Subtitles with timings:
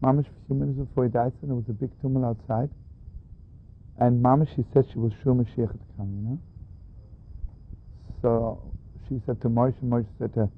[0.00, 2.70] Mama, a few minutes before he died, there was a big tumult outside,
[3.98, 6.38] and Mama, she said she was sure Mashiach had come, you know.
[8.22, 8.62] So
[9.08, 10.50] she said to Moshe, Moshe said to her,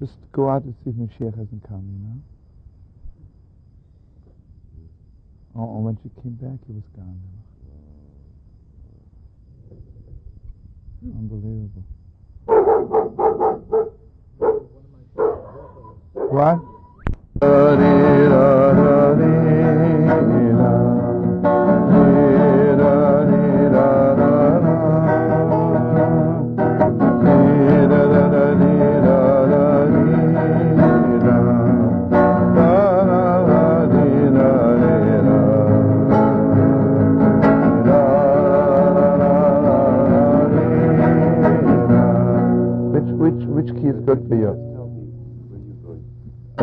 [0.00, 2.20] just go out and see if Mashiach hasn't come, you know.
[5.56, 7.20] Oh, and when she came back, he was gone.
[11.02, 11.18] Know?
[11.18, 11.84] Unbelievable.
[16.30, 16.79] What?
[17.42, 17.80] Which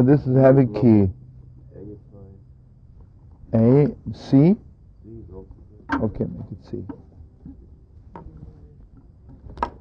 [0.04, 1.10] This is heavy key.
[3.54, 4.56] A C.
[5.92, 6.78] Okay, make it C.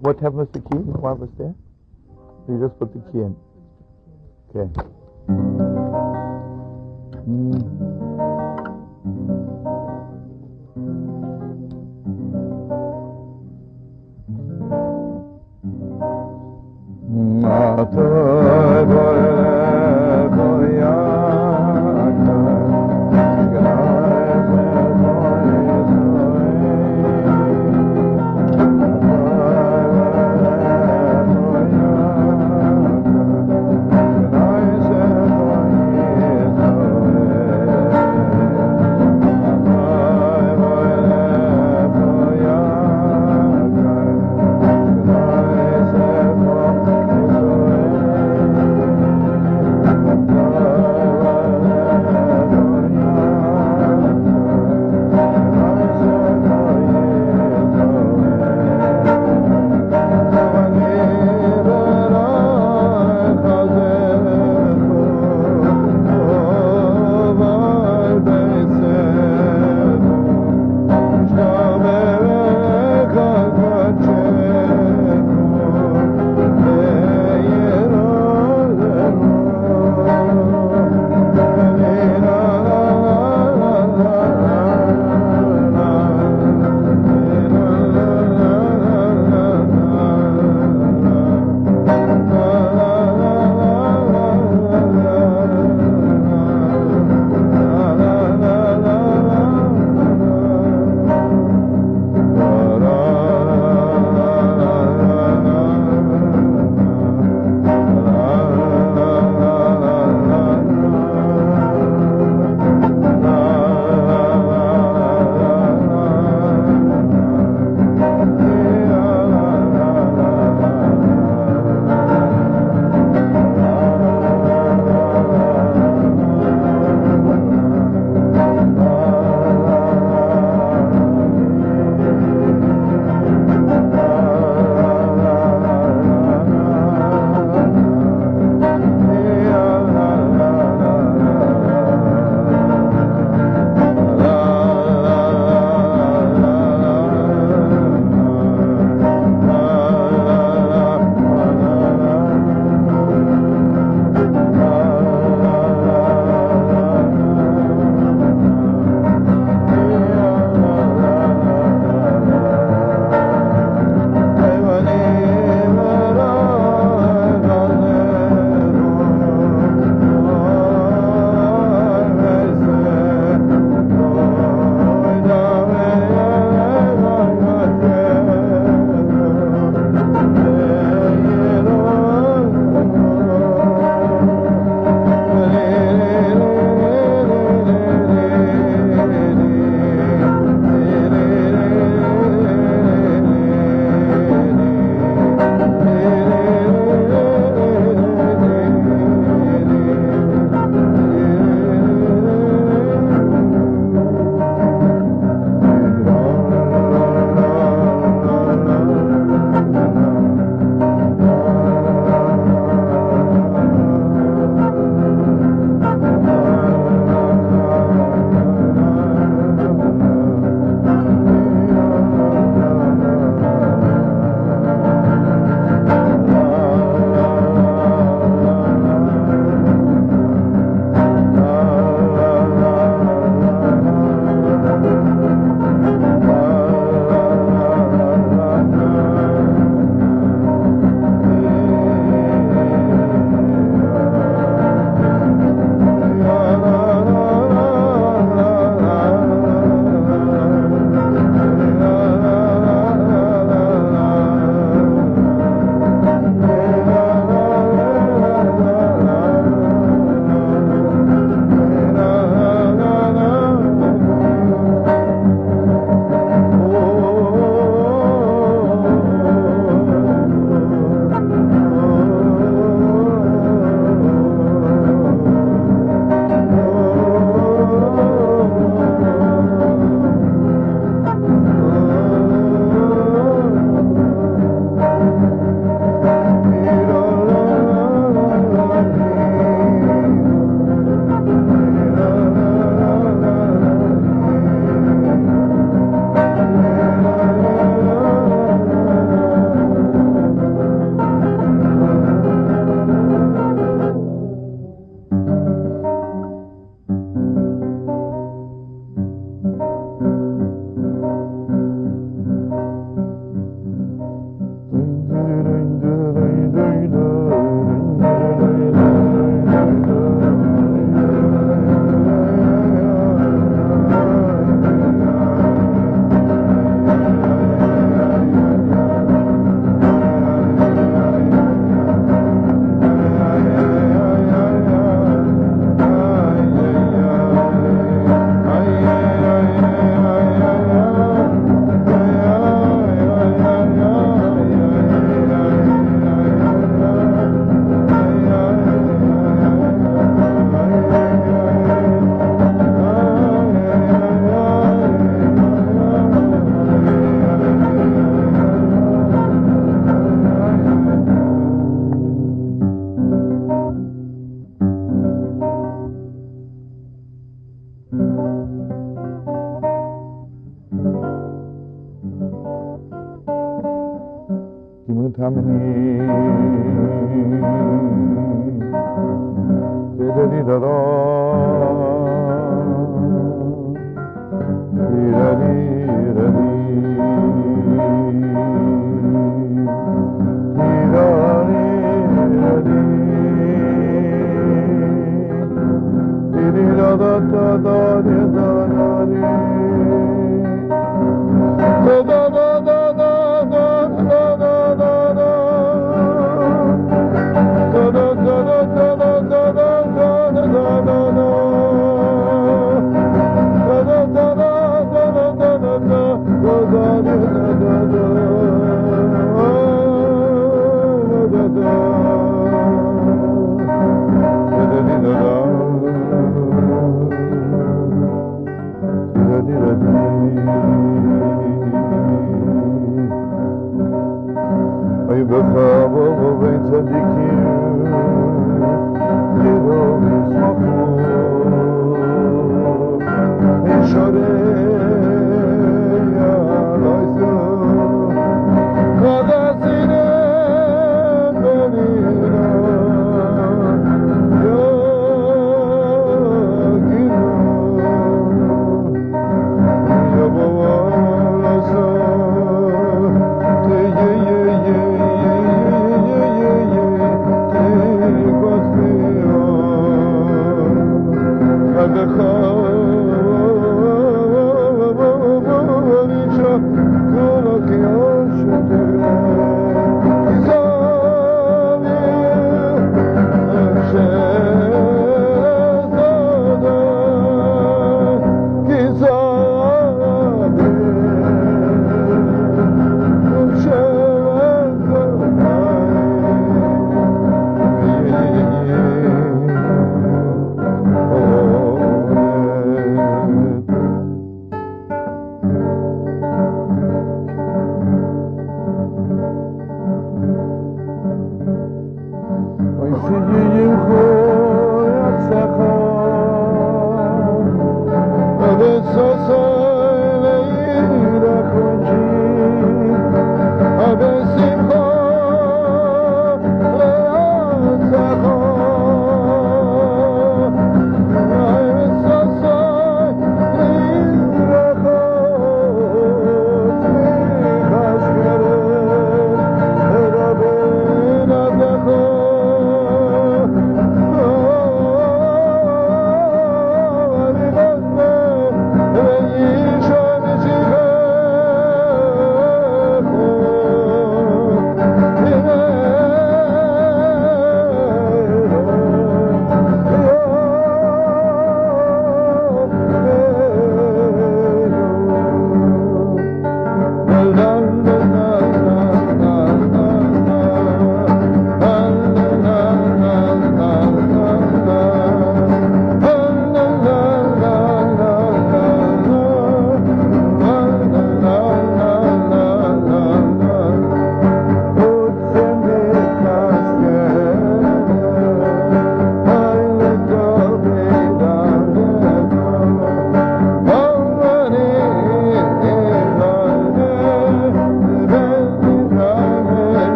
[0.00, 0.78] What happened with the key?
[0.78, 1.54] What was there?
[2.48, 3.36] You just put the key in.
[4.56, 4.82] Okay.
[7.28, 7.99] Mm.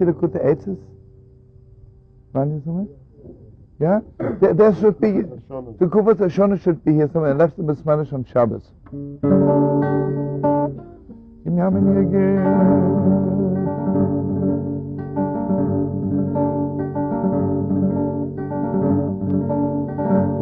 [0.00, 0.78] Likutei Eitzes?
[2.32, 2.86] Running somewhere?
[3.80, 4.00] Yeah?
[4.40, 7.32] There, there should be, the Kufas Ashona should be here somewhere.
[7.32, 8.62] I left the Bismanish on Shabbos.
[11.44, 13.53] Give me how many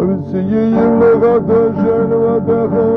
[0.02, 2.88] Сиеем лега деженва деха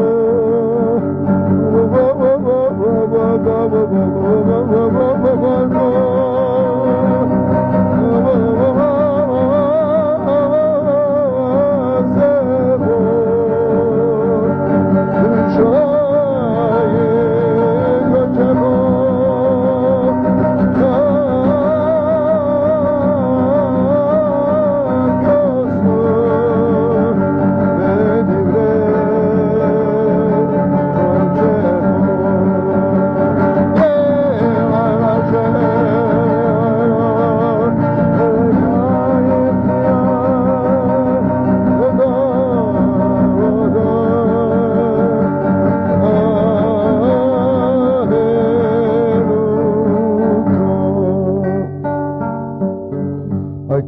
[1.72, 6.75] Ба ба ба ба ба ба ба ба ба ба ба ба ба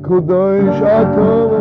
[0.07, 1.56] Kodesh Atam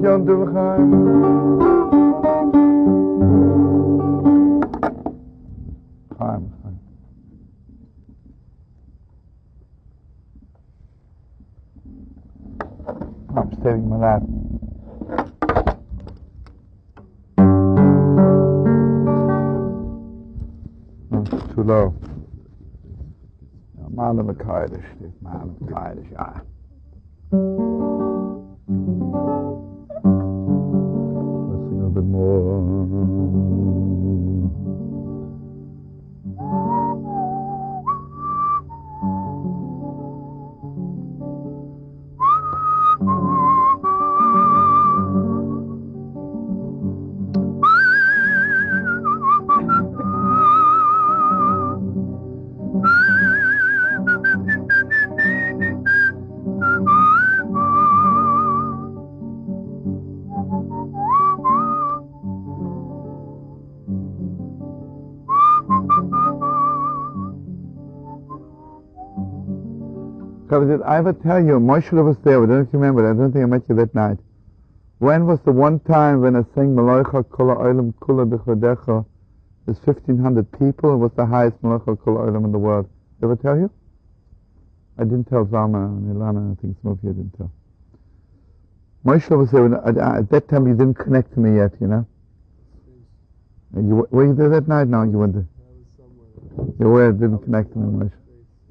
[0.00, 0.90] Tov Chaim.
[6.18, 6.78] Chaim, Chaim.
[13.36, 13.98] I'm stating my
[21.26, 21.94] it's too low.
[23.90, 24.80] Malam Kaddish,
[25.20, 26.40] Malam Kaddish, ah.
[70.80, 73.46] Did I ever tell you, Moshe was there, I don't remember, I don't think I
[73.46, 74.16] met you that night.
[74.98, 79.04] When was the one time when I sang Maloicha Kula Olam Kula B'chodecha,
[79.66, 82.88] there's 1,500 people, it was the highest Maloicha Kula Olam in the world.
[83.20, 83.70] Did I ever tell you?
[84.98, 87.52] I didn't tell Zalma and Ilana, I think some of you didn't tell.
[89.04, 92.06] Moshe was there, at, at that time you didn't connect to me yet, you know?
[93.76, 94.88] You, were you there that night?
[94.88, 95.48] No, you weren't there.
[96.78, 98.12] You were, didn't connect to me, Moshe.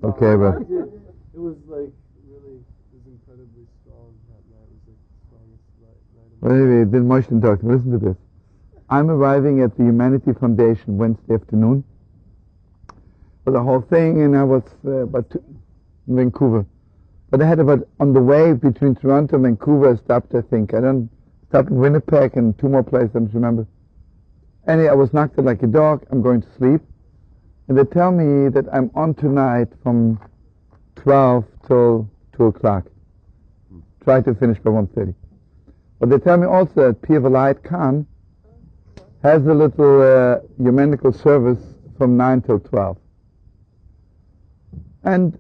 [0.04, 0.90] Okay, but
[1.40, 1.94] it was like
[2.28, 4.68] really, it was incredibly strong that night.
[4.68, 6.00] It was like the strongest night.
[6.20, 7.64] night well, anyway, then Moshe talk.
[7.64, 8.18] Listen to this.
[8.90, 11.86] I'm arriving at the Humanity Foundation Wednesday afternoon
[13.46, 15.42] for the whole thing, and I was uh, about two,
[16.10, 16.66] in Vancouver.
[17.30, 20.36] But I had about on the way between Toronto and Vancouver, I stopped.
[20.36, 21.10] I think I don't
[21.48, 23.12] stopped in Winnipeg and two more places.
[23.16, 23.66] I don't remember.
[24.68, 26.06] Anyway, I was knocked out like a dog.
[26.12, 26.82] I'm going to sleep,
[27.70, 30.20] and they tell me that I'm on tonight from
[31.04, 32.86] 12 till 2 o'clock.
[34.04, 35.14] Try to finish by 1.30.
[36.00, 37.22] But they tell me also that Pir
[37.64, 38.08] Khan
[39.22, 41.60] has a little uh, ecumenical service
[41.98, 42.98] from 9 till 12.
[45.04, 45.38] And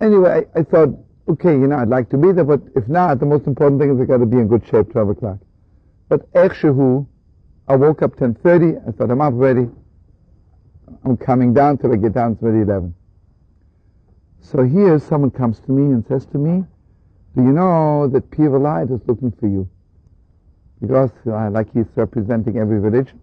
[0.00, 0.90] anyway, I, I, thought,
[1.28, 3.94] okay, you know, I'd like to be there, but if not, the most important thing
[3.94, 5.38] is I got to be in good shape 12 o'clock.
[6.08, 7.06] But Echshahu,
[7.68, 9.68] I woke up 10.30, I thought, I'm up ready.
[11.04, 12.94] I'm coming down till I get down to 11.
[14.46, 16.64] So here someone comes to me and says to me,
[17.34, 19.68] do you know that Vilayat is looking for you?
[20.80, 23.18] Because like he's representing every religion,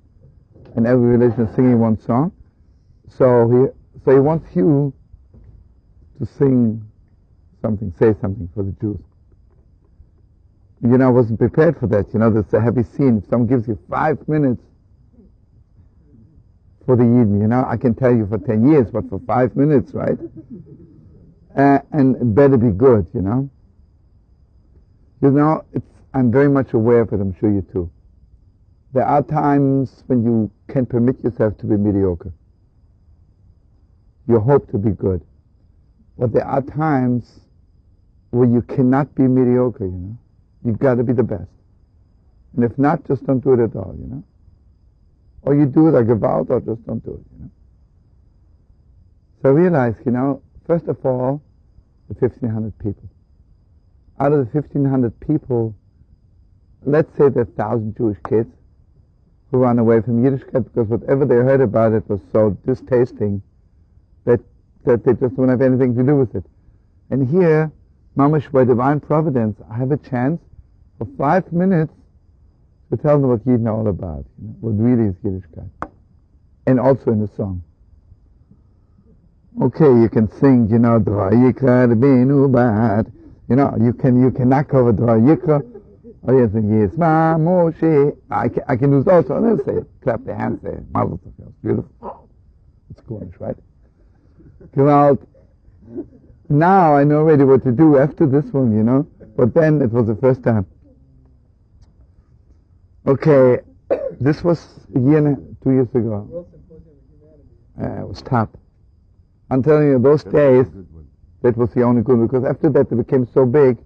[0.75, 2.33] and every religion is singing one song.
[3.07, 4.93] So he, so he wants you
[6.19, 6.83] to sing
[7.61, 8.99] something, say something for the Jews.
[10.81, 12.13] You know, I wasn't prepared for that.
[12.13, 13.19] You know, there's a heavy scene.
[13.23, 14.61] If someone gives you five minutes
[16.85, 19.55] for the Yidden, you know, I can tell you for ten years, but for five
[19.55, 20.17] minutes, right?
[21.55, 23.49] Uh, and better be good, you know.
[25.21, 25.65] You know,
[26.13, 27.89] I'm very much aware of it, I'm sure you too.
[28.93, 32.33] There are times when you can permit yourself to be mediocre.
[34.27, 35.21] You hope to be good.
[36.17, 37.39] But there are times
[38.29, 40.17] where you cannot be mediocre, you know.
[40.65, 41.49] You've got to be the best.
[42.55, 44.23] And if not, just don't do it at all, you know.
[45.41, 47.49] Or you do it like a vow, or just don't do it, you know.
[49.41, 51.41] So realize, you know, First of all,
[52.07, 53.09] the 1,500 people.
[54.19, 55.75] Out of the 1,500 people,
[56.83, 58.49] let's say there are 1,000 Jewish kids
[59.51, 63.41] who run away from Yiddishkeit because whatever they heard about it was so distasting
[64.25, 64.39] that,
[64.85, 66.45] that they just don't have anything to do with it.
[67.09, 67.71] And here,
[68.17, 70.41] Mamash, by divine providence, I have a chance
[70.97, 71.93] for five minutes
[72.89, 75.69] to tell them what Yidden all about, you know, what really is Yiddishkeit.
[76.65, 77.63] And also in the song.
[79.61, 83.05] Okay, you can sing, you know, Drayikra Benu Bat.
[83.49, 85.61] You know, you can you can knock over Drayikra.
[86.27, 88.17] Oh yes, and yes, Ma Moshe.
[88.31, 89.39] I can, I can use also.
[89.39, 90.83] Let's say, clap the hands there.
[90.91, 91.53] Mazel tov.
[91.61, 92.29] Beautiful.
[92.89, 93.55] It's Cornish, right?
[94.75, 95.21] Gewalt.
[96.49, 99.05] Now I know already what to do after this one, you know.
[99.35, 100.65] But then it was the first time.
[103.05, 103.59] Okay,
[104.19, 106.47] this was a year, two years ago.
[107.79, 108.57] Uh, it was top.
[109.53, 110.65] I'm telling you, those days,
[111.43, 113.77] that was the only good, because after that it became so big,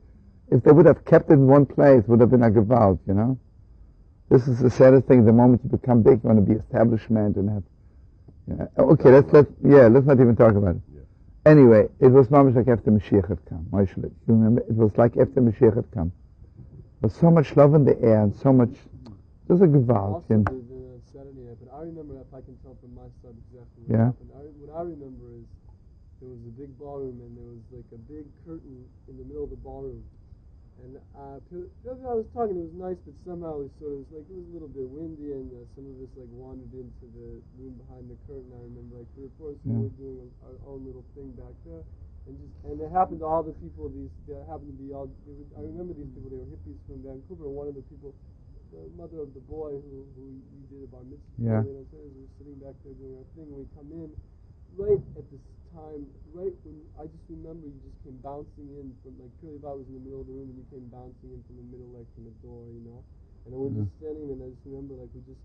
[0.50, 3.00] if they would have kept it in one place, it would have been a gewalt,
[3.06, 3.38] you know?
[4.30, 7.36] This is the saddest thing, the moment you become big, you want to be establishment
[7.36, 7.64] and have,
[8.48, 8.66] yeah.
[8.80, 10.82] okay, let's, let yeah, let's not even talk about it.
[10.96, 11.52] Yeah.
[11.52, 14.62] Anyway, it was mamish like after Mashiach had come, You remember?
[14.62, 16.14] It was like after Mashiach had come.
[17.02, 18.72] There was so much love in the air and so much,
[19.50, 20.24] there's a gewalt.
[20.24, 20.44] Also, you know?
[20.46, 23.98] the, the Saturday but I remember, if I can tell from my side exactly what
[24.00, 24.06] yeah.
[24.06, 25.48] happened, I, what I remember is
[26.20, 29.46] there was a big ballroom and there was like a big curtain in the middle
[29.46, 30.04] of the ballroom.
[30.78, 34.30] And uh, I was talking, it was nice, but somehow it was sort of like
[34.30, 37.42] it was a little bit windy, and uh, some of us like wandered into the
[37.58, 38.46] room behind the curtain.
[38.54, 41.50] I remember like three or four, so we were doing our own little thing back
[41.66, 41.82] there,
[42.30, 43.90] and just and it happened to all the people.
[43.90, 45.10] These that happened to be all.
[45.58, 46.30] I remember these people.
[46.30, 47.50] They were hippies from Vancouver.
[47.50, 48.14] One of the people
[48.72, 51.40] the mother of the boy who, who you did a bar mitzvah.
[51.40, 51.64] Yeah.
[51.64, 53.48] You know, we were sitting back there doing our thing.
[53.50, 54.10] We come in
[54.76, 55.42] right at this
[55.76, 59.80] time, right when I just remember you just came bouncing in from like Curly Bob
[59.82, 61.90] was in the middle of the room and you came bouncing in from the middle,
[61.96, 63.02] like from the door, you know.
[63.44, 63.88] And then we're mm-hmm.
[63.88, 65.40] just standing there, and I just remember like we just,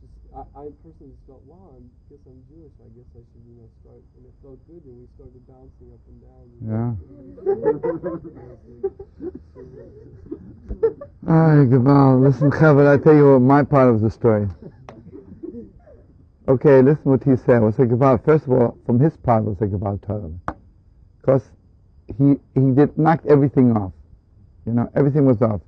[0.00, 2.72] just I, I personally just felt, wow, I guess I'm Jewish.
[2.80, 4.00] I guess I should, you know, start.
[4.16, 6.44] And it felt good, and we started bouncing up and down.
[6.56, 6.96] You know?
[11.28, 14.48] Ay, Gaval, listen, Chavar, I tell you what my part of the story.
[16.52, 17.62] Okay, listen what he said.
[17.62, 20.30] Was a Gaval, first of all, from his part was a Gaval Torah.
[21.18, 21.48] Because
[22.18, 23.92] he, he did knocked everything off.
[24.66, 25.62] You know, everything was off.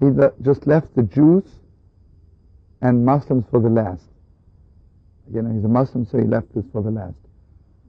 [0.00, 1.44] He le- just left the Jews
[2.82, 4.04] and Muslims for the last.
[5.32, 7.16] You know, he's a Muslim, so he left this for the last.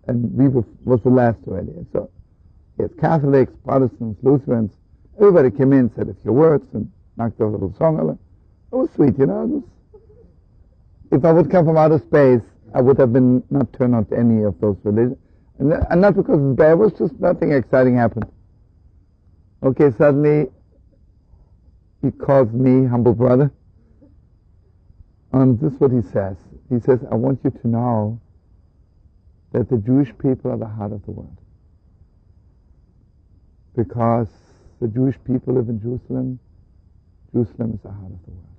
[0.07, 1.71] And we were, was the last already.
[1.71, 2.09] And so,
[2.79, 4.71] yes, Catholics, Protestants, Lutherans,
[5.19, 8.17] everybody came in, said a few words, and knocked over a little song.
[8.71, 9.43] It was sweet, you know.
[9.43, 9.63] It was,
[11.11, 12.41] if I would come from outer space,
[12.73, 15.17] I would have been not turned on to any of those religions.
[15.59, 18.25] And, and not because it's bad, it was just nothing exciting happened.
[19.61, 20.47] Okay, suddenly
[22.01, 23.51] he calls me humble brother.
[25.31, 26.37] And this is what he says.
[26.69, 28.19] He says, I want you to know
[29.51, 31.37] that the Jewish people are the heart of the world.
[33.75, 34.27] Because
[34.81, 36.39] the Jewish people live in Jerusalem,
[37.31, 38.52] Jerusalem is the heart of the world.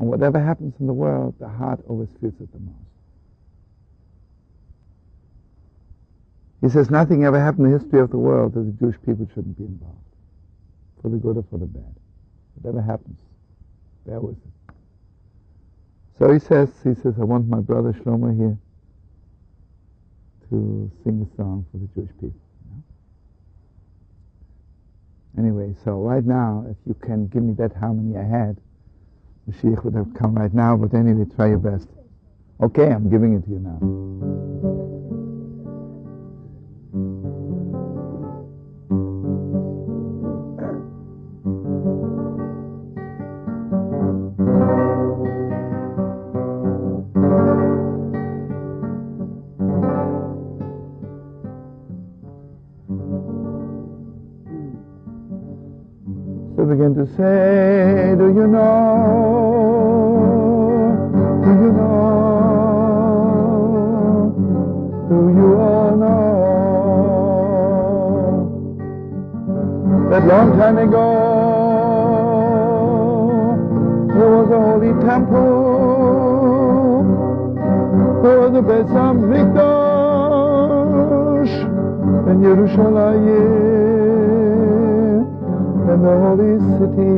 [0.00, 2.74] And whatever happens in the world, the heart always feels it the most.
[6.62, 9.28] He says nothing ever happened in the history of the world that the Jewish people
[9.34, 9.98] shouldn't be involved,
[11.02, 11.94] for the good or for the bad.
[12.54, 13.18] Whatever happens,
[14.06, 14.74] bear with it.
[16.18, 18.58] So he says, he says, I want my brother Shlomo here
[20.48, 22.40] to sing a song for the Jewish people.
[25.38, 28.58] Anyway, so right now, if you can give me that harmony I had,
[29.50, 31.88] Mashiach would have come right now, but anyway, try your best.
[32.62, 34.29] Okay, I'm giving it to you now.
[56.70, 58.70] Begin to say, do you know?
[61.42, 61.90] Do you know?
[65.08, 66.28] Do you all know?
[70.10, 71.06] That long time ago,
[74.14, 75.58] there was a holy temple.
[78.22, 79.92] There was a Beis HaMikdash
[82.30, 83.99] in Yerushalayim
[85.90, 87.16] in the holy city.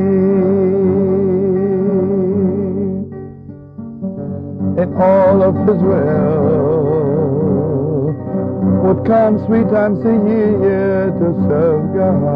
[4.81, 6.73] And all of Israel
[8.83, 12.33] would come three times a year to serve God.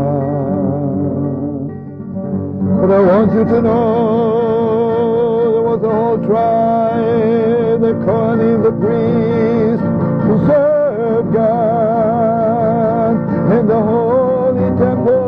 [2.82, 9.84] But I want you to know there was a whole tribe, the Kohanim, the priest,
[10.26, 13.16] who served God
[13.58, 15.27] in the holy temple.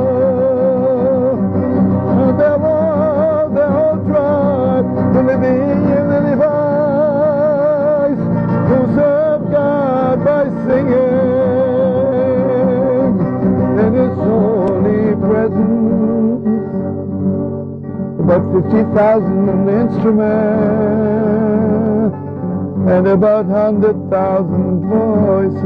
[18.30, 20.30] About 50,000 instruments
[22.90, 25.64] and about 100,000 voices.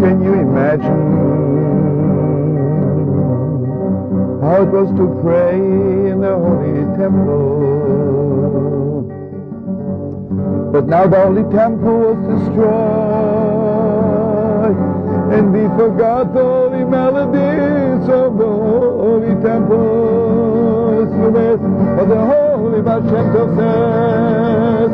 [0.00, 1.57] Can you imagine
[4.56, 7.86] it was to pray in the holy temple?
[10.72, 12.68] But now the holy temple was destroyed,
[15.32, 20.16] and we forgot the holy melodies of the holy temple.
[21.30, 24.90] But the holy Baal Shem Tov says,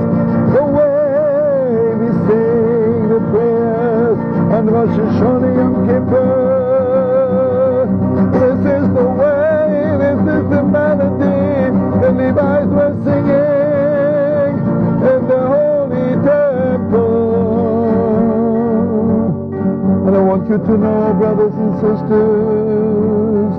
[0.55, 4.19] the way we sing the prayers
[4.55, 6.63] on Rosh Hashanah Yom Kippur.
[10.55, 14.55] The melody the Levites were singing
[15.11, 17.25] in the holy temple.
[20.07, 23.53] And I want you to know, brothers and sisters,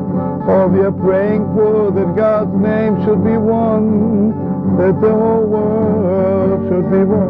[0.48, 4.32] all we are praying for that God's name should be one,
[4.78, 7.26] that the whole world should be one.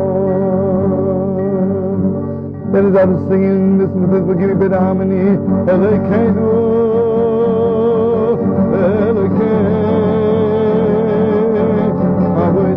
[2.72, 5.38] That is out singing, listen to this, we'll give you a bit of harmony.
[5.66, 7.35] Elekenu,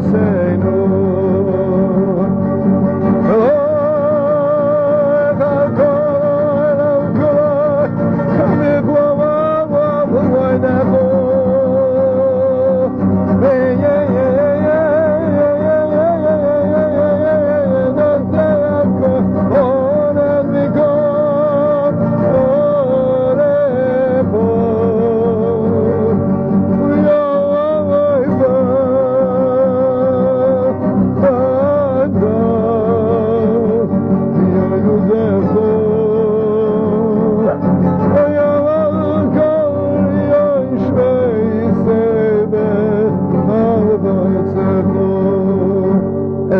[0.02, 0.47] say.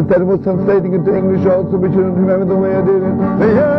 [0.08, 3.02] And then was translating into English also, but you don't remember the way I did
[3.02, 3.14] it.
[3.44, 3.78] Hey,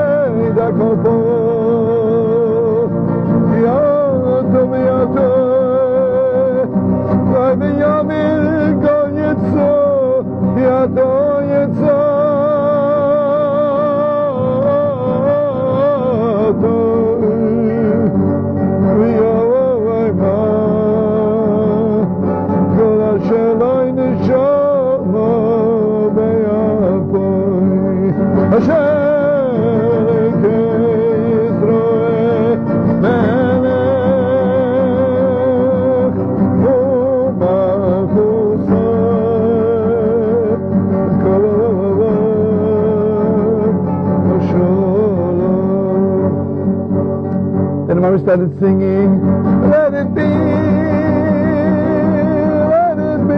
[47.90, 49.22] Then Mama started singing,
[49.70, 50.28] Let it be, let
[53.00, 53.34] it be.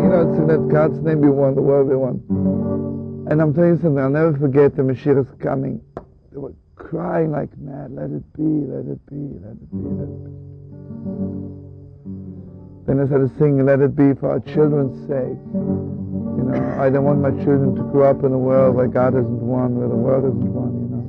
[0.00, 2.19] You know, it's let God's name be one, the world be one.
[3.30, 5.80] And I'm telling you something, I'll never forget the Mashiach is coming.
[6.32, 10.10] They were crying like mad, let it be, let it be, let it be, let
[10.10, 10.34] it be.
[12.86, 15.38] Then I started singing, let it be for our children's sake.
[15.54, 19.14] You know, I don't want my children to grow up in a world where God
[19.14, 21.06] isn't one, where the world isn't one, you know.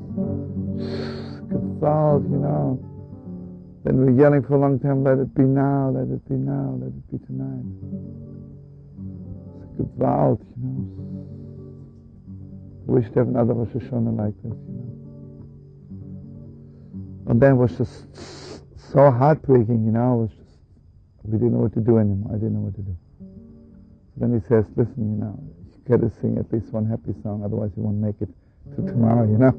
[1.57, 2.77] Gewalt, you know.
[3.83, 6.77] Then we're yelling for a long time, let it be now, let it be now,
[6.77, 7.65] let it be tonight.
[9.79, 11.00] Gewalt, you know.
[12.85, 14.91] Wish to have another Rosh Hashanah like this, you know.
[17.27, 18.07] And then it was just
[18.91, 20.13] so heartbreaking, you know.
[20.13, 20.57] It was just,
[21.23, 22.31] we didn't know what to do anymore.
[22.31, 22.97] I didn't know what to do.
[24.17, 27.43] Then he says, listen, you know, you got to sing at least one happy song,
[27.45, 28.29] otherwise you won't make it
[28.75, 29.53] to tomorrow, you know.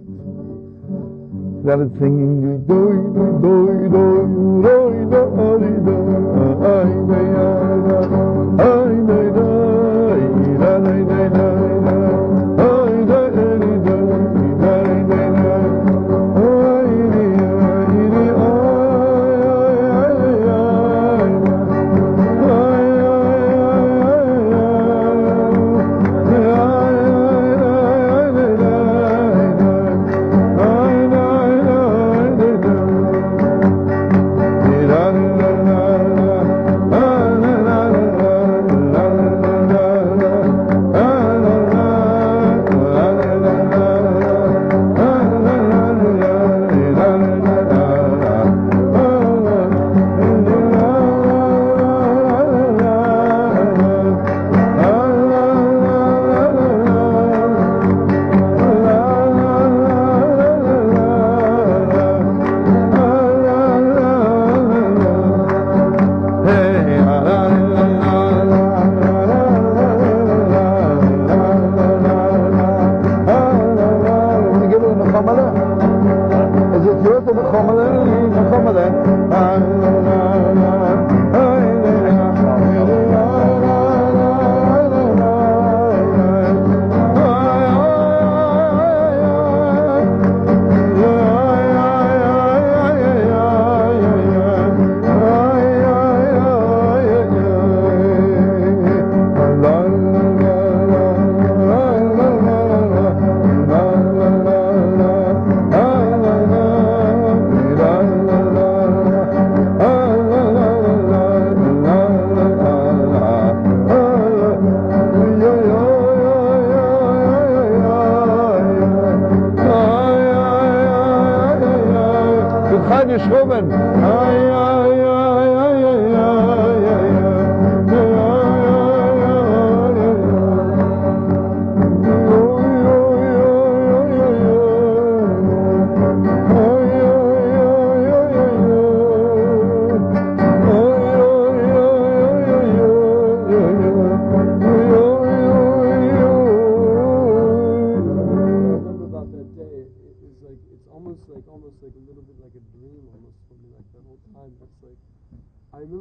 [1.63, 2.43] Started singing,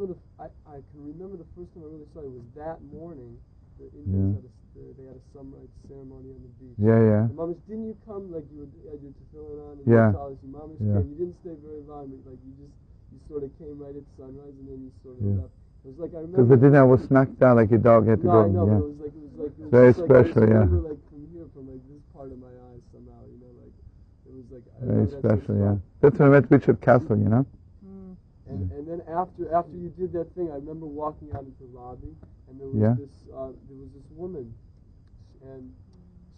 [0.02, 2.82] remember the I, I can remember the first time I really saw it was that
[2.92, 3.38] morning.
[3.80, 6.78] The Indians had a, the, they had a sunrise ceremony on the beach.
[6.82, 7.24] Yeah, yeah.
[7.30, 10.12] And Mamas, didn't you come like you were, uh, had your tefillin on and Yeah.
[10.12, 11.02] your talis, and Mamas Yeah.
[11.02, 11.10] came.
[11.14, 12.10] You didn't stay very long.
[12.24, 12.76] but, Like you just
[13.14, 15.42] you sort of came right at sunrise and then you sort of Yeah.
[15.42, 15.54] left.
[15.84, 16.46] It was like I remember.
[16.46, 18.42] Because the dinner was smacked down like your dog had to no, go.
[18.42, 18.74] I know, yeah.
[18.74, 20.48] but it was like it was like it was Very just like, I just special,
[20.50, 20.64] yeah.
[20.64, 23.74] like from here, from like this part of my eyes somehow, you know, like
[24.26, 25.76] it was like I Very remember that so special, yeah.
[26.02, 27.46] That's when I met Richard Castle, you know?
[27.84, 28.14] Hmm.
[28.46, 28.81] And and then
[29.12, 32.16] after after you did that thing, I remember walking out into the lobby,
[32.50, 32.96] and there was Yeah.
[32.98, 34.54] this uh, there was this woman,
[35.44, 35.72] and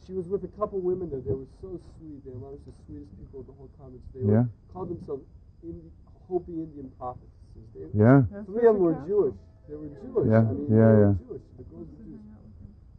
[0.06, 1.22] she was with a couple women there.
[1.22, 2.24] They were so sweet.
[2.26, 4.04] They were one of the sweetest people of the whole conference.
[4.14, 4.44] They Yeah.
[4.44, 5.24] were called themselves
[5.64, 5.92] Indi-
[6.28, 7.68] Hopi Indian prophetesses.
[7.76, 8.24] They, Yeah.
[8.46, 9.36] Three of them were Jewish.
[9.70, 10.28] They were Jewish.
[10.28, 11.14] Yeah, I mean, yeah, they were yeah.
[11.28, 11.42] Jewish.
[11.58, 12.22] The girls were Jewish.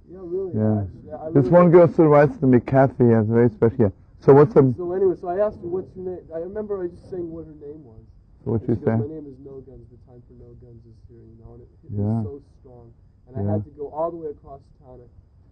[0.09, 0.53] Yeah, really.
[0.55, 0.81] Yeah.
[0.83, 3.77] actually, I This really one girl still writes to me, Kathy, as very special.
[3.81, 3.91] Yeah.
[4.21, 6.25] So what's the, So anyway, so I asked her what's your name.
[6.35, 8.01] I remember I just saying what her name was.
[8.45, 8.93] So what you say?
[8.93, 9.89] My name is No Guns.
[9.91, 12.05] The time for No Guns is here, you know, and it hit Yeah.
[12.05, 12.93] me so strong.
[13.27, 13.57] And I Yeah.
[13.57, 15.01] had to go all the way across town,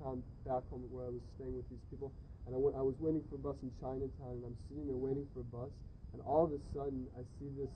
[0.03, 2.13] town back home where I was staying with these people.
[2.47, 2.77] And I went.
[2.77, 5.49] I was waiting for a bus in Chinatown, and I'm sitting there waiting for a
[5.55, 5.71] bus.
[6.13, 7.71] And all of a sudden, I see this.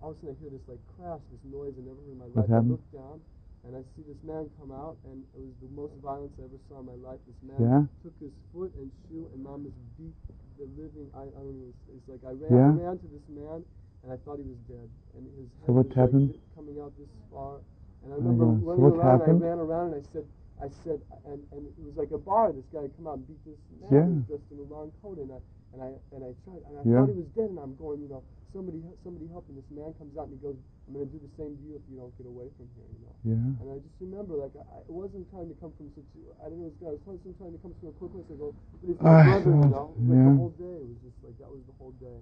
[0.00, 2.22] All of a sudden, I hear this like crash, this noise I never heard in
[2.22, 2.48] my life.
[2.48, 3.20] I look down,
[3.66, 6.58] and I see this man come out, and it was the most violence I ever
[6.70, 7.20] saw in my life.
[7.26, 7.82] This man Yeah.
[8.06, 10.14] took his foot and shoe, and mom just beat
[10.56, 11.10] the living.
[11.14, 11.68] I, I don't know.
[11.74, 12.72] It's, it's like I ran, Yeah.
[12.78, 13.66] I ran to this man,
[14.02, 14.88] and I thought he was dead.
[15.16, 16.30] And his head So what was happened?
[16.34, 17.60] like coming out this far.
[18.04, 18.46] And I Oh, remember.
[18.58, 19.20] So running what around.
[19.20, 19.42] happened?
[19.42, 20.26] I ran around, and I said,
[20.60, 22.52] I said, and, and it was like a bar.
[22.52, 24.06] This guy had come out and beat this man Yeah.
[24.06, 25.40] who was dressed in a long coat, and I
[25.74, 27.02] and I and I tried, and I Yeah.
[27.02, 28.22] thought he was dead, and I'm going, you know,
[28.52, 29.56] somebody somebody help me.
[29.58, 31.74] This man comes out and he goes, I'm going to do the same to you
[31.78, 33.16] if you don't get away from here, you know.
[33.24, 33.50] Yeah.
[33.62, 36.04] And I just remember, like, I, I wasn't trying to come from such.
[36.42, 36.90] I didn't know this guy.
[36.90, 38.28] I was trying, to come from a quick place.
[38.28, 38.50] I go,
[38.82, 39.94] but he's my Ah, brother, you know.
[39.94, 40.26] It was like yeah.
[40.26, 40.76] the whole day.
[40.82, 42.18] It was just like that was the whole day.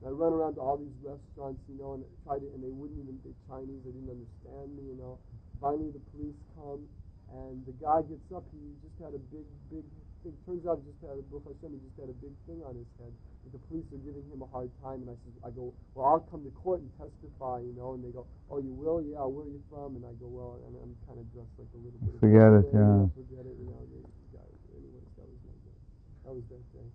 [0.00, 2.72] And I run around to all these restaurants, you know, and tried to, and they
[2.72, 3.80] wouldn't even speak Chinese.
[3.84, 5.16] They didn't understand me, you know.
[5.60, 6.84] Finally, the police come,
[7.32, 8.44] and the guy gets up.
[8.52, 9.86] He just had a big, big
[10.20, 10.36] thing.
[10.44, 12.76] Turns out, he just had a Baruch Hashem, he just had a big thing on
[12.76, 13.14] his head.
[13.46, 16.04] But the police are giving him a hard time, and I said, I go, well,
[16.12, 17.94] I'll come to court and testify, you know.
[17.94, 19.00] And they go, oh, you will?
[19.00, 19.22] Yeah.
[19.24, 19.96] Where are you from?
[19.96, 22.18] And I go, well, and I'm kind of dressed like a little bit.
[22.20, 23.06] Forget a- it, yeah.
[23.16, 23.80] Forget it, you know.
[23.86, 24.02] The
[24.34, 25.78] guy, that was my day.
[26.26, 26.88] That was that day.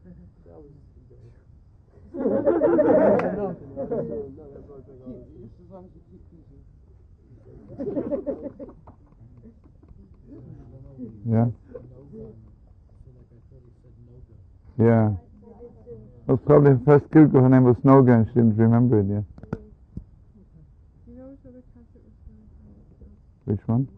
[0.48, 0.72] That was
[11.26, 11.46] Yeah.
[14.78, 15.10] Yeah.
[15.10, 19.06] It was probably her first Google, her name was Noga, and she didn't remember it
[19.06, 19.24] yet.
[23.44, 23.88] Which was one?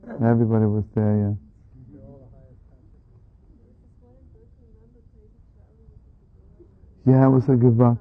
[0.06, 1.34] and Everybody was there, yeah.
[7.06, 7.98] Yeah, it was a gewalt.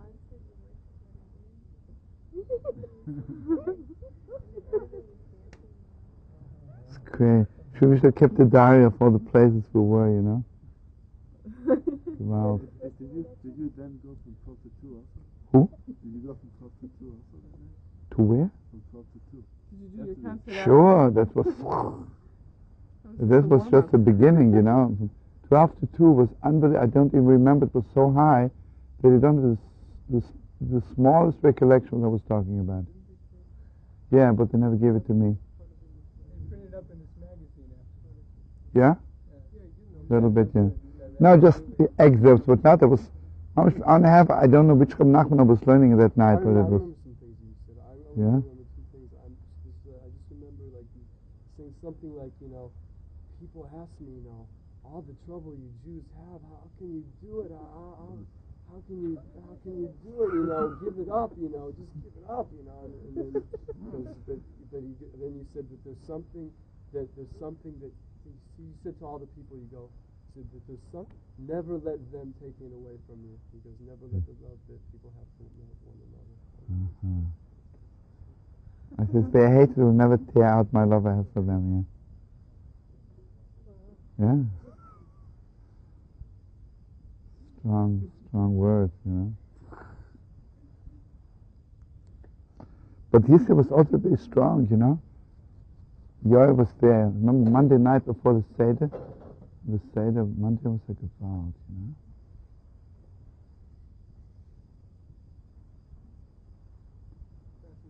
[6.87, 7.45] It's great.
[7.77, 10.43] Should we should have kept a diary of all the places we were, you know?
[12.19, 12.74] Gewalt.
[12.99, 15.19] Did you, did you then go from 12 to 2 also?
[15.51, 15.69] Who?
[15.85, 18.15] Did you go from 12 to 2 also that?
[18.15, 18.49] To where?
[18.71, 19.43] From 12 to 2.
[19.43, 22.05] Did you do your concert Sure, that was.
[23.17, 24.97] This was just the beginning, you know.
[25.47, 26.83] 12 to 2 was unbelievable.
[26.83, 27.65] I don't even remember.
[27.65, 28.49] It was so high
[29.01, 29.57] that you don't have
[30.09, 32.83] the, the, the smallest recollection what I was talking about.
[34.11, 35.37] Yeah, but they never gave it to me.
[36.49, 37.71] printed up in this magazine
[38.73, 38.95] Yeah?
[40.09, 40.84] A little bit, yeah.
[41.19, 43.01] No, just the excerpts, but not, there was,
[43.55, 45.97] how much, hour and a half, I don't know which Reb Nachman I was learning
[45.97, 47.77] that night, but it was, I remember some things you said.
[47.83, 48.39] I, I Yeah?
[48.39, 49.09] remember some things.
[49.23, 49.35] I'm
[49.65, 50.87] just, uh, I just remember like
[51.57, 52.71] saying something like, you know,
[53.39, 54.47] people ask me, you know,
[54.83, 57.51] all the trouble you Jews have, how can you do it?
[57.51, 58.13] How, how,
[58.71, 60.31] how can you how can you do it?
[60.35, 61.31] You know, give it up.
[61.39, 62.47] You know, just give it up.
[62.53, 63.33] You know, and, and then
[63.91, 64.39] but,
[64.71, 66.51] but you, then you said that there's something
[66.93, 67.93] that there's something that
[68.25, 69.89] you, you said to all the people you go
[70.35, 71.05] said
[71.37, 75.11] never let them take it away from you because never let the love that people
[75.15, 76.35] have for one another.
[76.67, 77.25] Mhm.
[78.97, 81.85] I if they hate will never tear out my love I have for them,
[84.17, 84.25] yeah.
[84.25, 84.43] Yeah.
[87.59, 89.33] Strong, strong words, you know.
[93.11, 94.99] But Yisra was also very strong, you know.
[96.27, 97.05] Yoel was there.
[97.07, 98.89] Remember Monday night before the Seder?
[99.67, 101.95] The Seder, Monday was a you know.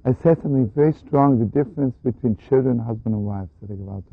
[0.05, 4.03] I said something very strong, the difference between children, husband and wife, said about.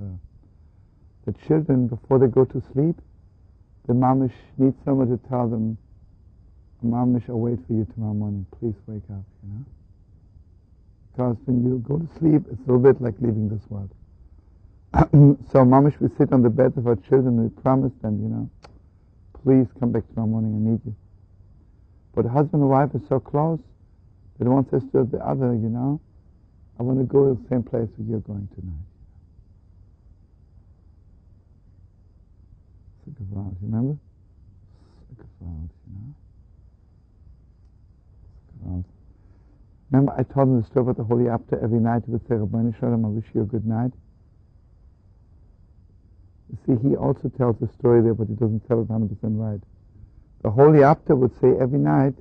[1.26, 2.96] The children, before they go to sleep,
[3.86, 5.76] the mamish needs someone to tell them,
[6.84, 9.64] mamish, I'll wait for you tomorrow morning, please wake up, you know?
[11.12, 13.90] Because when you go to sleep, it's a little bit like leaving this world.
[15.52, 18.50] so mamish, we sit on the bed of our children, we promise them, you know,
[19.42, 20.94] please come back tomorrow morning, I need you.
[22.14, 23.58] But husband and wife are so close
[24.38, 25.98] that one says to the other, you know,
[26.78, 28.84] I want to go to the same place where you're going tonight.
[33.08, 33.96] Gewalt, remember?
[35.16, 35.94] Gewalt, you
[38.66, 38.84] know?
[39.90, 42.34] Remember I told him the story about the Holy Apta every night he would say,
[42.34, 43.92] Ribono Shel Olam, I wish you a good night.
[46.66, 49.60] See, he also tells the story there, but he doesn't tell it 100% right.
[50.42, 52.14] The Holy Apta would say every night,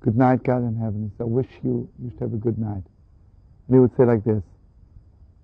[0.00, 1.10] Good night, God in heaven.
[1.10, 2.84] He said, I wish you, you should have a good night.
[3.66, 4.42] And he would say like this,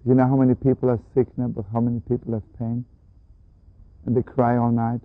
[0.06, 2.84] You know how many people are sick now, but how many people have pain?
[4.06, 5.00] And they cry all night.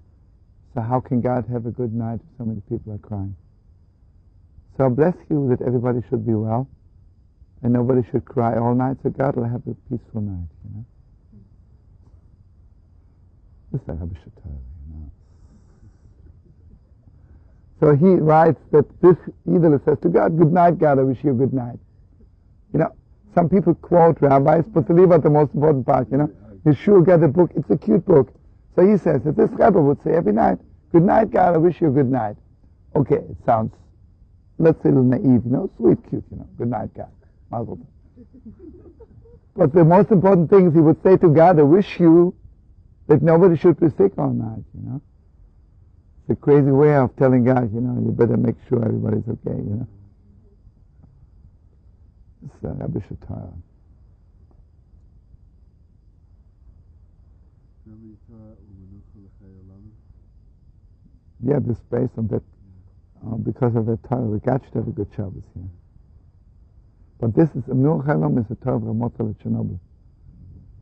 [0.76, 3.36] So how can God have a good night if so many people are crying?
[4.78, 6.70] So I bless you that everybody should be well,
[7.64, 10.86] and nobody should cry all night, so God will have a peaceful night, you know.
[13.72, 14.58] This is Rabbi Shatai,
[14.88, 15.12] you know.
[17.80, 21.32] So he writes that this Idol says to God, Good night, God, I wish you
[21.32, 21.78] a good night.
[22.74, 22.94] You know,
[23.36, 26.32] some people quote rabbis, but to leave out the most important part, you know.
[26.66, 28.34] Yeshua got a book, it's a cute book.
[28.76, 30.60] So he says that this Rebbe would say every night,
[30.92, 32.38] Good night, God, I wish you a good night.
[32.96, 33.74] Okay, it sounds,
[34.58, 37.12] let's say a little naive, you know, sweet, cute, you know, good night, God.
[39.56, 42.34] But the most important thing is he would say to God, I wish you
[43.08, 45.02] that nobody should be sick all night, you know.
[46.22, 49.58] It's a crazy way of telling God, you know, you better make sure everybody's okay,
[49.58, 49.88] you know.
[52.46, 53.54] It's uh, Rabbi Shatara.
[61.44, 62.44] Yeah, this based on that,
[63.26, 65.70] uh, because of that Torah, we got to have a good Shabbos here.
[67.20, 69.80] But this is, Amnur Chalam is a Torah of Ramotzah Chernobyl.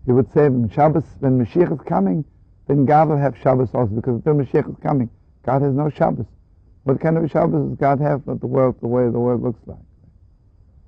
[0.05, 2.23] He would say, Shabbos, when Mashiach is coming,
[2.67, 5.09] then God will have Shabbos also, because until Mashiach is coming,
[5.43, 6.25] God has no Shabbos.
[6.83, 9.59] What kind of Shabbos does God have but the world, the way the world looks
[9.65, 9.79] like?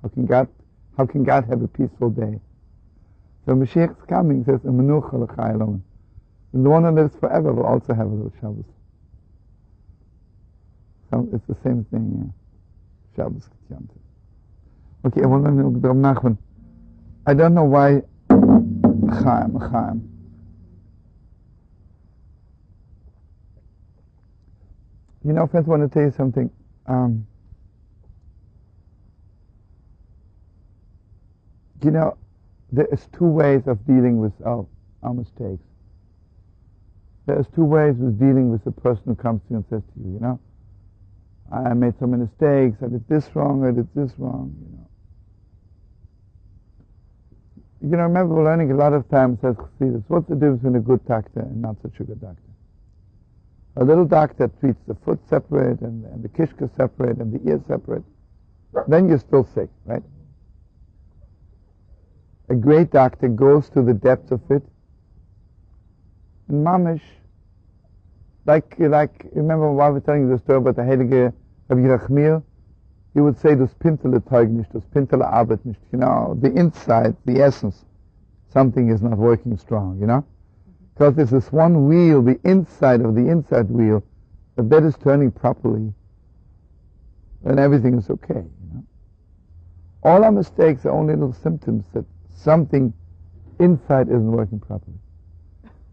[0.02, 0.48] How can God,
[0.96, 2.38] how can God have a peaceful day?
[3.46, 4.60] So Mashiach is coming, says.
[4.64, 4.78] And
[6.64, 8.64] the one who lives forever will also have a little Shabbos.
[11.10, 12.32] So it's the same thing,
[13.16, 13.24] yeah.
[13.24, 13.48] Shabbos
[15.06, 16.38] Okay, I want to know.
[17.26, 18.02] I don't know why
[19.10, 20.08] Chaim, Chaim.
[25.24, 26.50] You know, friends, I want to tell you something.
[26.86, 27.26] Um,
[31.82, 32.16] you know,
[32.72, 34.66] there is two ways of dealing with our,
[35.02, 35.62] our mistakes.
[37.26, 40.00] There's two ways of dealing with the person who comes to you and says to
[40.02, 40.40] you, you know,
[41.52, 44.77] I made so many mistakes, I did this wrong, I did this wrong, you know.
[47.80, 50.80] You know, remember learning a lot of times as Chassidus, what's the difference between a
[50.80, 52.42] good doctor and not such a good doctor?
[53.76, 57.60] A little doctor treats the foot separate and, and the kishka separate and the ear
[57.68, 58.02] separate.
[58.88, 60.02] Then you're still sick, right?
[62.48, 64.62] A great doctor goes to the depth of it.
[66.48, 67.02] And mamish,
[68.46, 71.32] like, like, remember why we're telling you the story about the Heilige
[71.68, 72.42] Rabbi Yerachmiel?
[73.18, 75.80] He would say, das Pintele Teug nicht, das Pintele Arbeit nicht.
[75.90, 77.84] You know, the inside, the essence,
[78.52, 80.24] something is not working strong, you know?
[80.94, 84.04] Because there's this one wheel, the inside of the inside wheel,
[84.56, 85.92] if that is turning properly,
[87.42, 88.44] then everything is okay.
[88.62, 88.84] You know?
[90.04, 92.92] All our mistakes are only little symptoms that something
[93.58, 94.98] inside isn't working properly.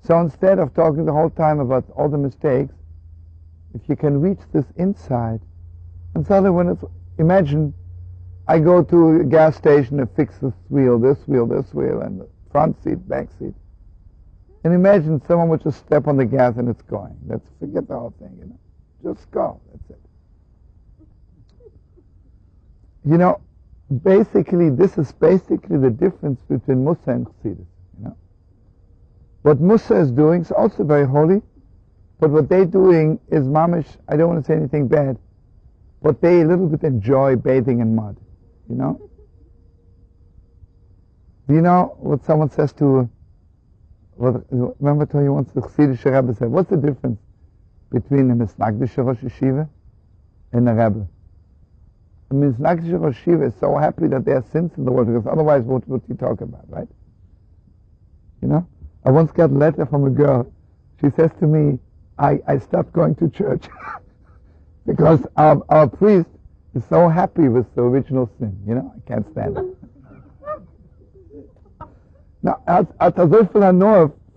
[0.03, 2.75] So instead of talking the whole time about all the mistakes,
[3.73, 5.41] if you can reach this inside,
[6.13, 6.83] and suddenly when it's,
[7.17, 7.73] imagine
[8.47, 12.21] I go to a gas station and fix this wheel, this wheel, this wheel, and
[12.21, 13.53] the front seat, back seat.
[14.63, 17.15] And imagine someone would just step on the gas and it's going.
[17.27, 19.13] Let's forget the whole thing, you know.
[19.13, 19.61] Just go.
[19.71, 19.99] That's it.
[23.05, 23.41] You know,
[24.03, 28.17] basically, this is basically the difference between Mussar and Chassidus, you know.
[29.43, 31.43] What Mussar is doing is also very holy,
[32.19, 35.19] but what they're doing is mamish, I don't want to say anything bad,
[36.01, 38.17] but they a little bit enjoy bathing in mud,
[38.69, 39.09] you know.
[41.47, 43.09] Do you know what someone says to
[44.15, 47.19] what, remember I told you once the Chassidish Rebbe said, what's the difference
[47.91, 49.67] between a Misnagdish Rosh Yeshiva
[50.53, 51.07] and a Rebbe?
[52.31, 55.27] A Misnagdish Rosh Yeshiva is so happy that there are sins in the world, because
[55.27, 56.87] otherwise what would you talk about, right?
[58.41, 58.67] You know?
[59.03, 60.51] I once got a letter from a girl.
[61.01, 61.77] She says to me,
[62.17, 63.65] I, I stopped going to church
[64.85, 66.29] because our, our priest
[66.75, 68.57] is so happy with the original sin.
[68.67, 69.65] You know, I can't stand it.
[72.43, 73.51] Now, at, at Azif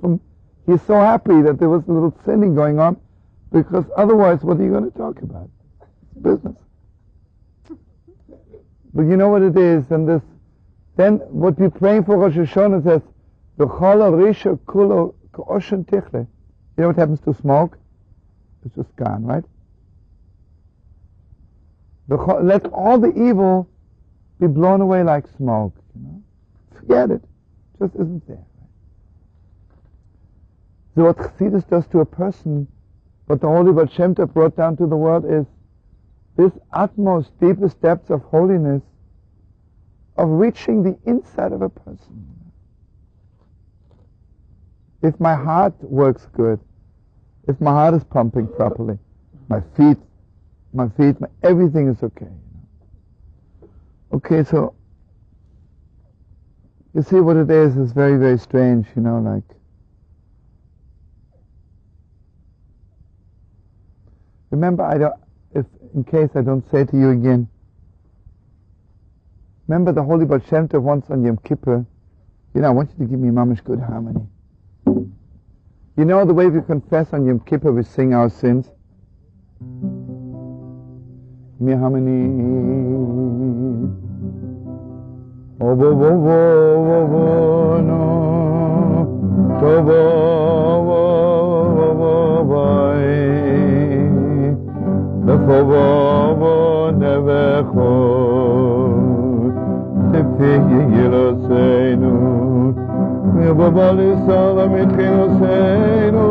[0.00, 0.20] from
[0.66, 2.96] he's so happy that there was a little sinning going on,
[3.52, 5.50] because otherwise, what are you going to talk about?
[6.22, 6.56] business.
[8.94, 10.22] But you know what it is, and this,
[10.96, 13.02] then what we praying for Rosh Hashanah says,
[13.56, 16.26] the "V'chol risha kulo k'oshen tichle."
[16.76, 17.78] You know what happens to smoke?
[18.64, 19.44] It's just gone, right?
[22.08, 23.68] Let all the evil
[24.40, 25.74] be blown away like smoke.
[25.94, 26.22] You know,
[26.74, 27.22] forget it.
[27.78, 28.44] Just isn't there.
[30.94, 32.66] So what Chassidus does to a person,
[33.26, 35.46] what the Holy Baal Shem brought down to the world is
[36.36, 38.82] this utmost, deepest depths of holiness,
[40.16, 42.26] of reaching the inside of a person.
[45.02, 46.58] If my heart works good,
[47.46, 48.98] if my heart is pumping properly,
[49.48, 49.98] my feet,
[50.72, 52.30] my feet, my, everything is okay.
[54.12, 54.74] Okay, so
[56.94, 59.44] you see what it is is very, very strange, you know, like
[64.50, 65.14] Remember, I don't,
[65.54, 67.48] if in case I don't say to you again,
[69.66, 71.84] remember the Holy Baal Shem once on Yom Kippur,
[72.54, 74.26] you know, I want you to give me mamish good harmony.
[74.86, 78.70] You know the way we confess on Yom Kippur, we sing our sins?
[81.60, 82.20] mihamni
[85.60, 86.38] obo oh, bo bo
[86.86, 87.24] bo bo
[87.82, 88.02] no.
[89.58, 90.02] To bo
[90.86, 91.02] bo
[91.74, 92.14] bo bo
[92.50, 93.10] bai
[95.26, 95.84] the bo bo
[96.40, 96.54] bo
[97.00, 97.90] neve kho
[100.12, 100.50] te pe
[100.94, 102.14] yelo seinu
[103.34, 106.28] me bo bo li sala mit khino seinu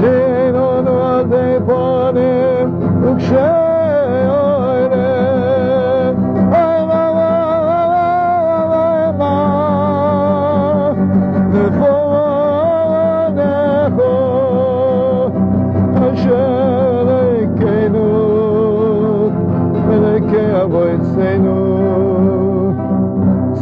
[0.00, 0.94] jeno no.
[1.14, 2.53] Ade panin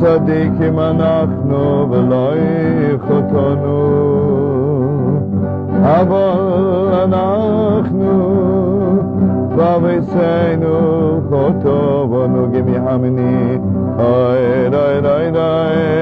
[0.02, 2.32] צדיקים אנחנו ולא
[2.94, 3.82] יחותנו
[5.82, 8.41] אבל אנחנו
[9.56, 10.74] Bavay seinu
[11.30, 13.60] kotovonu gemihamini
[13.98, 16.01] Ay, ay, ay, ay, ay, ay.